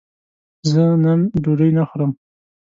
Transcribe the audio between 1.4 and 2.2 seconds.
ډوډی نه خورم